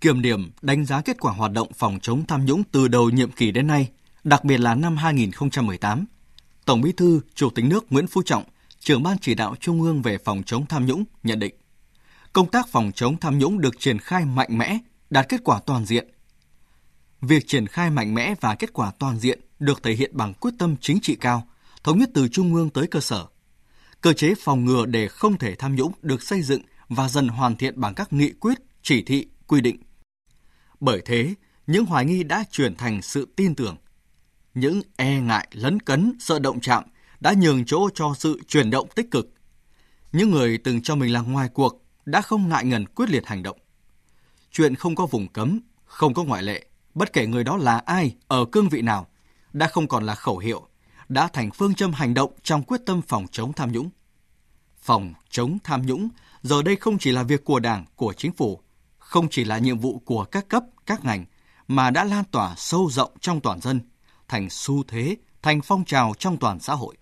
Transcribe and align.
kiểm 0.00 0.22
điểm, 0.22 0.50
đánh 0.62 0.84
giá 0.84 1.00
kết 1.00 1.20
quả 1.20 1.32
hoạt 1.32 1.52
động 1.52 1.68
phòng 1.76 1.98
chống 2.02 2.26
tham 2.26 2.44
nhũng 2.44 2.64
từ 2.64 2.88
đầu 2.88 3.10
nhiệm 3.10 3.32
kỳ 3.32 3.50
đến 3.50 3.66
nay, 3.66 3.88
đặc 4.24 4.44
biệt 4.44 4.58
là 4.58 4.74
năm 4.74 4.96
2018. 4.96 6.06
Tổng 6.64 6.80
Bí 6.80 6.92
thư, 6.92 7.20
Chủ 7.34 7.50
tịch 7.50 7.64
nước 7.64 7.92
Nguyễn 7.92 8.06
Phú 8.06 8.22
Trọng, 8.22 8.44
trưởng 8.78 9.02
ban 9.02 9.18
chỉ 9.18 9.34
đạo 9.34 9.54
Trung 9.60 9.82
ương 9.82 10.02
về 10.02 10.18
phòng 10.18 10.42
chống 10.46 10.66
tham 10.66 10.86
nhũng 10.86 11.04
nhận 11.22 11.38
định, 11.38 11.54
công 12.32 12.50
tác 12.50 12.68
phòng 12.68 12.92
chống 12.94 13.16
tham 13.16 13.38
nhũng 13.38 13.60
được 13.60 13.80
triển 13.80 13.98
khai 13.98 14.24
mạnh 14.24 14.58
mẽ, 14.58 14.78
đạt 15.10 15.28
kết 15.28 15.40
quả 15.44 15.60
toàn 15.66 15.84
diện. 15.84 16.08
Việc 17.20 17.44
triển 17.46 17.66
khai 17.66 17.90
mạnh 17.90 18.14
mẽ 18.14 18.34
và 18.40 18.54
kết 18.54 18.72
quả 18.72 18.92
toàn 18.98 19.18
diện 19.18 19.40
được 19.58 19.82
thể 19.82 19.92
hiện 19.92 20.10
bằng 20.14 20.34
quyết 20.34 20.50
tâm 20.58 20.76
chính 20.80 21.00
trị 21.00 21.16
cao, 21.20 21.48
thống 21.84 21.98
nhất 21.98 22.10
từ 22.14 22.28
trung 22.28 22.54
ương 22.54 22.70
tới 22.70 22.86
cơ 22.86 23.00
sở. 23.00 23.26
Cơ 24.00 24.12
chế 24.12 24.34
phòng 24.40 24.64
ngừa 24.64 24.86
để 24.86 25.08
không 25.08 25.38
thể 25.38 25.54
tham 25.54 25.76
nhũng 25.76 25.92
được 26.02 26.22
xây 26.22 26.42
dựng 26.42 26.62
và 26.88 27.08
dần 27.08 27.28
hoàn 27.28 27.56
thiện 27.56 27.80
bằng 27.80 27.94
các 27.94 28.12
nghị 28.12 28.30
quyết, 28.30 28.58
chỉ 28.82 29.02
thị, 29.02 29.26
quy 29.46 29.60
định. 29.60 29.76
Bởi 30.80 31.02
thế, 31.04 31.34
những 31.66 31.84
hoài 31.84 32.04
nghi 32.04 32.22
đã 32.22 32.44
chuyển 32.50 32.76
thành 32.76 33.02
sự 33.02 33.28
tin 33.36 33.54
tưởng. 33.54 33.76
Những 34.54 34.82
e 34.96 35.20
ngại, 35.20 35.48
lấn 35.52 35.80
cấn, 35.80 36.16
sợ 36.20 36.38
động 36.38 36.60
chạm 36.60 36.84
đã 37.20 37.34
nhường 37.38 37.64
chỗ 37.64 37.88
cho 37.94 38.14
sự 38.18 38.40
chuyển 38.48 38.70
động 38.70 38.88
tích 38.94 39.10
cực. 39.10 39.30
Những 40.12 40.30
người 40.30 40.58
từng 40.58 40.82
cho 40.82 40.96
mình 40.96 41.12
là 41.12 41.20
ngoài 41.20 41.48
cuộc 41.54 41.82
đã 42.04 42.20
không 42.20 42.48
ngại 42.48 42.64
ngần 42.64 42.86
quyết 42.86 43.10
liệt 43.10 43.26
hành 43.26 43.42
động. 43.42 43.58
Chuyện 44.52 44.74
không 44.74 44.94
có 44.94 45.06
vùng 45.06 45.28
cấm, 45.28 45.60
không 45.84 46.14
có 46.14 46.24
ngoại 46.24 46.42
lệ, 46.42 46.66
bất 46.94 47.12
kể 47.12 47.26
người 47.26 47.44
đó 47.44 47.56
là 47.56 47.78
ai, 47.78 48.16
ở 48.28 48.44
cương 48.44 48.68
vị 48.68 48.82
nào, 48.82 49.06
đã 49.52 49.68
không 49.68 49.88
còn 49.88 50.04
là 50.04 50.14
khẩu 50.14 50.38
hiệu, 50.38 50.68
đã 51.08 51.28
thành 51.28 51.50
phương 51.50 51.74
châm 51.74 51.92
hành 51.92 52.14
động 52.14 52.32
trong 52.42 52.62
quyết 52.62 52.80
tâm 52.86 53.00
phòng 53.08 53.26
chống 53.30 53.52
tham 53.52 53.72
nhũng. 53.72 53.90
Phòng 54.80 55.14
chống 55.30 55.58
tham 55.64 55.86
nhũng 55.86 56.08
giờ 56.42 56.62
đây 56.62 56.76
không 56.76 56.98
chỉ 56.98 57.12
là 57.12 57.22
việc 57.22 57.44
của 57.44 57.60
Đảng, 57.60 57.84
của 57.96 58.12
chính 58.12 58.32
phủ, 58.32 58.60
không 59.08 59.28
chỉ 59.28 59.44
là 59.44 59.58
nhiệm 59.58 59.78
vụ 59.78 59.98
của 59.98 60.24
các 60.24 60.48
cấp, 60.48 60.64
các 60.86 61.04
ngành, 61.04 61.24
mà 61.68 61.90
đã 61.90 62.04
lan 62.04 62.24
tỏa 62.30 62.54
sâu 62.56 62.90
rộng 62.90 63.12
trong 63.20 63.40
toàn 63.40 63.60
dân, 63.60 63.80
thành 64.28 64.50
xu 64.50 64.82
thế, 64.82 65.16
thành 65.42 65.60
phong 65.62 65.84
trào 65.84 66.12
trong 66.18 66.36
toàn 66.36 66.60
xã 66.60 66.74
hội. 66.74 66.96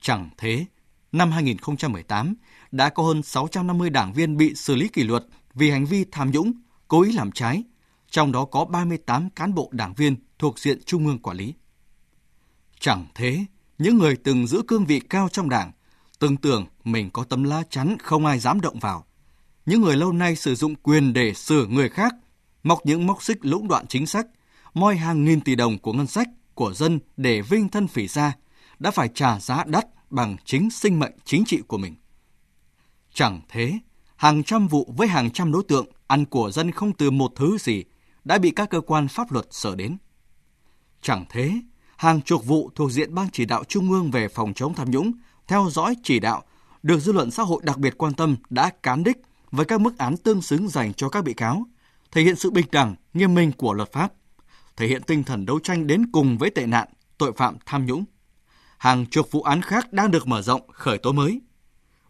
Chẳng 0.00 0.30
thế, 0.38 0.66
năm 1.12 1.30
2018 1.30 2.34
đã 2.70 2.88
có 2.88 3.02
hơn 3.02 3.22
650 3.22 3.90
đảng 3.90 4.12
viên 4.12 4.36
bị 4.36 4.54
xử 4.54 4.74
lý 4.74 4.88
kỷ 4.88 5.02
luật 5.02 5.24
vì 5.54 5.70
hành 5.70 5.84
vi 5.84 6.04
tham 6.12 6.30
nhũng, 6.30 6.52
cố 6.88 7.02
ý 7.02 7.12
làm 7.12 7.32
trái, 7.32 7.62
trong 8.10 8.32
đó 8.32 8.44
có 8.44 8.64
38 8.64 9.30
cán 9.30 9.54
bộ 9.54 9.68
đảng 9.72 9.94
viên 9.94 10.16
thuộc 10.38 10.58
diện 10.58 10.78
Trung 10.86 11.06
ương 11.06 11.18
quản 11.18 11.36
lý. 11.36 11.54
Chẳng 12.80 13.06
thế, 13.14 13.44
những 13.78 13.98
người 13.98 14.16
từng 14.16 14.46
giữ 14.46 14.62
cương 14.68 14.84
vị 14.84 15.00
cao 15.00 15.28
trong 15.28 15.48
đảng, 15.48 15.72
từng 16.18 16.36
tưởng 16.36 16.66
mình 16.84 17.10
có 17.10 17.24
tấm 17.24 17.44
lá 17.44 17.62
chắn 17.70 17.96
không 18.02 18.26
ai 18.26 18.38
dám 18.38 18.60
động 18.60 18.78
vào. 18.78 19.06
Những 19.66 19.80
người 19.80 19.96
lâu 19.96 20.12
nay 20.12 20.36
sử 20.36 20.54
dụng 20.54 20.74
quyền 20.74 21.12
để 21.12 21.34
sửa 21.34 21.66
người 21.66 21.88
khác, 21.88 22.14
mọc 22.62 22.86
những 22.86 23.06
móc 23.06 23.22
xích 23.22 23.38
lũng 23.42 23.68
đoạn 23.68 23.86
chính 23.86 24.06
sách, 24.06 24.26
moi 24.74 24.96
hàng 24.96 25.24
nghìn 25.24 25.40
tỷ 25.40 25.54
đồng 25.54 25.78
của 25.78 25.92
ngân 25.92 26.06
sách 26.06 26.28
của 26.54 26.74
dân 26.74 26.98
để 27.16 27.42
vinh 27.42 27.68
thân 27.68 27.88
phỉ 27.88 28.06
ra, 28.08 28.32
đã 28.78 28.90
phải 28.90 29.08
trả 29.14 29.40
giá 29.40 29.64
đắt 29.66 29.86
bằng 30.10 30.36
chính 30.44 30.70
sinh 30.70 30.98
mệnh 30.98 31.12
chính 31.24 31.44
trị 31.44 31.62
của 31.66 31.78
mình. 31.78 31.94
Chẳng 33.14 33.40
thế, 33.48 33.78
hàng 34.16 34.42
trăm 34.42 34.68
vụ 34.68 34.94
với 34.96 35.08
hàng 35.08 35.30
trăm 35.30 35.52
đối 35.52 35.62
tượng 35.68 35.86
ăn 36.06 36.24
của 36.24 36.50
dân 36.50 36.70
không 36.70 36.92
từ 36.92 37.10
một 37.10 37.32
thứ 37.36 37.58
gì 37.58 37.84
đã 38.24 38.38
bị 38.38 38.50
các 38.50 38.70
cơ 38.70 38.80
quan 38.80 39.08
pháp 39.08 39.32
luật 39.32 39.46
sở 39.50 39.76
đến. 39.76 39.96
Chẳng 41.02 41.24
thế, 41.30 41.52
hàng 41.96 42.22
chục 42.22 42.44
vụ 42.44 42.70
thuộc 42.74 42.92
diện 42.92 43.14
Ban 43.14 43.28
chỉ 43.32 43.44
đạo 43.44 43.64
Trung 43.64 43.90
ương 43.90 44.10
về 44.10 44.28
phòng 44.28 44.54
chống 44.54 44.74
tham 44.74 44.90
nhũng, 44.90 45.12
theo 45.48 45.68
dõi 45.70 45.96
chỉ 46.02 46.20
đạo, 46.20 46.42
được 46.82 46.98
dư 46.98 47.12
luận 47.12 47.30
xã 47.30 47.42
hội 47.42 47.62
đặc 47.64 47.78
biệt 47.78 47.98
quan 47.98 48.14
tâm 48.14 48.36
đã 48.50 48.70
cán 48.82 49.04
đích 49.04 49.16
với 49.52 49.66
các 49.66 49.80
mức 49.80 49.98
án 49.98 50.16
tương 50.16 50.42
xứng 50.42 50.68
dành 50.68 50.94
cho 50.94 51.08
các 51.08 51.24
bị 51.24 51.34
cáo, 51.34 51.66
thể 52.10 52.22
hiện 52.22 52.36
sự 52.36 52.50
bình 52.50 52.66
đẳng, 52.72 52.94
nghiêm 53.14 53.34
minh 53.34 53.52
của 53.52 53.72
luật 53.72 53.92
pháp, 53.92 54.12
thể 54.76 54.86
hiện 54.86 55.02
tinh 55.02 55.24
thần 55.24 55.46
đấu 55.46 55.58
tranh 55.58 55.86
đến 55.86 56.12
cùng 56.12 56.38
với 56.38 56.50
tệ 56.50 56.66
nạn, 56.66 56.88
tội 57.18 57.32
phạm 57.36 57.56
tham 57.66 57.86
nhũng. 57.86 58.04
Hàng 58.78 59.06
chục 59.06 59.30
vụ 59.30 59.42
án 59.42 59.62
khác 59.62 59.92
đang 59.92 60.10
được 60.10 60.26
mở 60.26 60.42
rộng, 60.42 60.62
khởi 60.72 60.98
tố 60.98 61.12
mới. 61.12 61.40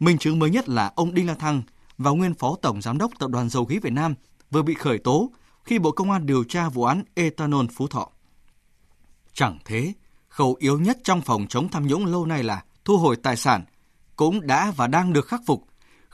Minh 0.00 0.18
chứng 0.18 0.38
mới 0.38 0.50
nhất 0.50 0.68
là 0.68 0.92
ông 0.96 1.14
Đinh 1.14 1.26
La 1.26 1.34
Thăng 1.34 1.62
và 1.98 2.10
nguyên 2.10 2.34
phó 2.34 2.56
tổng 2.62 2.82
giám 2.82 2.98
đốc 2.98 3.10
Tập 3.18 3.30
đoàn 3.30 3.48
Dầu 3.48 3.64
khí 3.64 3.78
Việt 3.78 3.92
Nam 3.92 4.14
vừa 4.50 4.62
bị 4.62 4.74
khởi 4.74 4.98
tố 4.98 5.32
khi 5.64 5.78
Bộ 5.78 5.90
Công 5.90 6.10
an 6.10 6.26
điều 6.26 6.44
tra 6.44 6.68
vụ 6.68 6.84
án 6.84 7.02
ethanol 7.14 7.66
Phú 7.74 7.88
Thọ. 7.88 8.08
Chẳng 9.32 9.58
thế, 9.64 9.92
khâu 10.28 10.56
yếu 10.58 10.78
nhất 10.78 10.98
trong 11.04 11.22
phòng 11.22 11.46
chống 11.48 11.68
tham 11.68 11.86
nhũng 11.86 12.06
lâu 12.06 12.26
nay 12.26 12.42
là 12.42 12.64
thu 12.84 12.98
hồi 12.98 13.16
tài 13.16 13.36
sản, 13.36 13.64
cũng 14.16 14.46
đã 14.46 14.72
và 14.76 14.86
đang 14.86 15.12
được 15.12 15.26
khắc 15.26 15.40
phục 15.46 15.66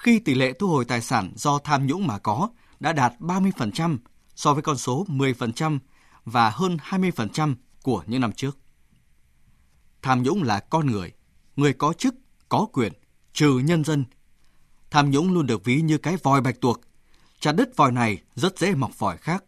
khi 0.03 0.19
tỷ 0.19 0.35
lệ 0.35 0.53
thu 0.53 0.69
hồi 0.69 0.85
tài 0.85 1.01
sản 1.01 1.33
do 1.37 1.59
tham 1.59 1.87
nhũng 1.87 2.07
mà 2.07 2.19
có 2.19 2.49
đã 2.81 2.93
đạt 2.93 3.13
30% 3.21 3.99
so 4.35 4.55
với 4.55 4.63
con 4.63 4.79
số 4.79 5.07
10% 5.09 5.79
và 6.25 6.51
hơn 6.51 6.77
20% 6.89 7.55
của 7.83 8.03
những 8.07 8.21
năm 8.21 8.33
trước. 8.33 8.59
Tham 10.03 10.23
nhũng 10.23 10.43
là 10.43 10.61
con 10.61 10.87
người, 10.87 11.13
người 11.57 11.73
có 11.73 11.93
chức, 11.93 12.15
có 12.49 12.67
quyền, 12.73 12.93
trừ 13.33 13.59
nhân 13.59 13.85
dân. 13.85 14.05
Tham 14.91 15.11
nhũng 15.11 15.33
luôn 15.33 15.47
được 15.47 15.65
ví 15.65 15.81
như 15.81 15.99
cái 15.99 16.17
vòi 16.23 16.41
bạch 16.41 16.61
tuộc. 16.61 16.81
Chặt 17.41 17.53
đứt 17.53 17.77
vòi 17.77 17.93
này 17.93 18.23
rất 18.35 18.59
dễ 18.59 18.75
mọc 18.75 18.99
vòi 18.99 19.17
khác, 19.17 19.45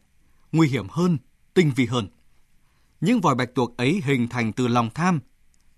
nguy 0.53 0.69
hiểm 0.69 0.87
hơn, 0.91 1.19
tinh 1.55 1.73
vi 1.77 1.87
hơn. 1.87 2.09
Những 3.01 3.21
vòi 3.21 3.35
bạch 3.35 3.55
tuộc 3.55 3.77
ấy 3.77 4.03
hình 4.05 4.29
thành 4.29 4.53
từ 4.53 4.69
lòng 4.69 4.91
tham, 4.95 5.21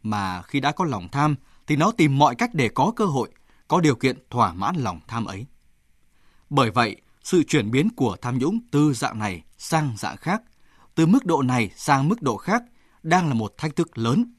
mà 0.03 0.43
khi 0.43 0.61
đã 0.61 0.73
có 0.73 0.85
lòng 0.85 1.09
tham 1.13 1.35
thì 1.67 1.77
nó 1.77 1.93
tìm 1.93 2.19
mọi 2.19 2.35
cách 2.35 2.51
để 2.55 2.69
có 2.69 2.93
cơ 2.97 3.05
hội, 3.05 3.31
có 3.69 3.81
điều 3.81 3.95
kiện 3.95 4.19
thỏa 4.31 4.53
mãn 4.53 4.77
lòng 4.77 5.01
tham 5.09 5.25
ấy. 5.25 5.47
Bởi 6.51 6.71
vậy, 6.71 6.97
sự 7.25 7.43
chuyển 7.43 7.71
biến 7.71 7.89
của 7.97 8.17
tham 8.23 8.39
nhũng 8.39 8.59
từ 8.71 8.93
dạng 8.95 9.19
này 9.19 9.43
sang 9.59 9.95
dạng 9.99 10.17
khác, 10.17 10.43
từ 10.95 11.07
mức 11.07 11.27
độ 11.27 11.43
này 11.43 11.71
sang 11.77 12.09
mức 12.09 12.23
độ 12.23 12.37
khác 12.37 12.63
đang 13.03 13.29
là 13.29 13.35
một 13.35 13.55
thách 13.59 13.77
thức 13.77 13.99
lớn. 13.99 14.35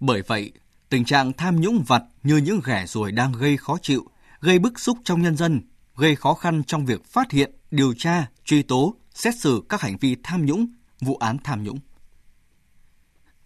Bởi 0.00 0.22
vậy, 0.22 0.52
tình 0.88 1.04
trạng 1.04 1.32
tham 1.32 1.60
nhũng 1.60 1.84
vặt 1.86 2.02
như 2.22 2.36
những 2.36 2.60
ghẻ 2.64 2.86
ruồi 2.86 3.12
đang 3.12 3.32
gây 3.32 3.56
khó 3.56 3.78
chịu, 3.82 4.04
gây 4.40 4.58
bức 4.58 4.80
xúc 4.80 4.98
trong 5.04 5.22
nhân 5.22 5.36
dân, 5.36 5.60
gây 5.96 6.16
khó 6.16 6.34
khăn 6.34 6.62
trong 6.64 6.86
việc 6.86 7.04
phát 7.04 7.32
hiện, 7.32 7.54
điều 7.70 7.94
tra, 7.94 8.26
truy 8.44 8.62
tố, 8.62 8.94
xét 9.14 9.34
xử 9.38 9.62
các 9.68 9.80
hành 9.80 9.96
vi 10.00 10.16
tham 10.22 10.46
nhũng, 10.46 10.66
vụ 11.00 11.16
án 11.16 11.36
tham 11.44 11.62
nhũng. 11.62 11.78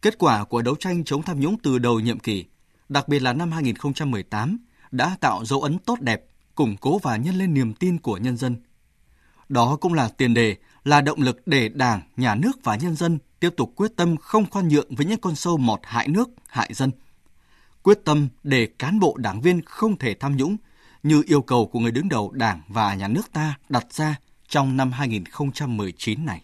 Kết 0.02 0.18
quả 0.18 0.44
của 0.44 0.62
đấu 0.62 0.76
tranh 0.76 1.04
chống 1.04 1.22
tham 1.22 1.40
nhũng 1.40 1.56
từ 1.62 1.78
đầu 1.78 2.00
nhiệm 2.00 2.18
kỳ, 2.18 2.44
đặc 2.88 3.08
biệt 3.08 3.22
là 3.22 3.32
năm 3.32 3.52
2018, 3.52 4.58
đã 4.92 5.16
tạo 5.20 5.44
dấu 5.44 5.62
ấn 5.62 5.78
tốt 5.78 6.00
đẹp, 6.00 6.24
củng 6.54 6.76
cố 6.76 6.98
và 6.98 7.16
nhân 7.16 7.34
lên 7.34 7.54
niềm 7.54 7.74
tin 7.74 7.98
của 7.98 8.16
nhân 8.16 8.36
dân. 8.36 8.56
Đó 9.48 9.76
cũng 9.80 9.94
là 9.94 10.08
tiền 10.08 10.34
đề, 10.34 10.56
là 10.84 11.00
động 11.00 11.22
lực 11.22 11.42
để 11.46 11.68
Đảng, 11.68 12.00
Nhà 12.16 12.34
nước 12.34 12.52
và 12.64 12.76
nhân 12.76 12.96
dân 12.96 13.18
tiếp 13.40 13.50
tục 13.56 13.72
quyết 13.76 13.96
tâm 13.96 14.16
không 14.16 14.50
khoan 14.50 14.68
nhượng 14.68 14.94
với 14.94 15.06
những 15.06 15.20
con 15.20 15.34
sâu 15.34 15.56
mọt 15.56 15.80
hại 15.82 16.08
nước, 16.08 16.28
hại 16.48 16.74
dân. 16.74 16.90
Quyết 17.82 17.98
tâm 18.04 18.28
để 18.42 18.68
cán 18.78 19.00
bộ 19.00 19.16
đảng 19.16 19.40
viên 19.40 19.62
không 19.62 19.98
thể 19.98 20.14
tham 20.14 20.36
nhũng 20.36 20.56
như 21.02 21.22
yêu 21.26 21.42
cầu 21.42 21.66
của 21.66 21.78
người 21.78 21.90
đứng 21.90 22.08
đầu 22.08 22.30
Đảng 22.30 22.60
và 22.68 22.94
Nhà 22.94 23.08
nước 23.08 23.32
ta 23.32 23.54
đặt 23.68 23.92
ra 23.92 24.16
trong 24.48 24.76
năm 24.76 24.92
2019 24.92 26.26
này. 26.26 26.42